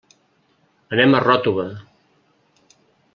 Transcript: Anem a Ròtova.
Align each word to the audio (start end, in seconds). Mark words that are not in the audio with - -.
Anem 0.97 1.13
a 1.13 1.21
Ròtova. 1.25 1.67